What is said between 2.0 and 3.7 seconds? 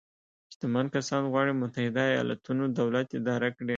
ایالتونو دولت اداره کړي.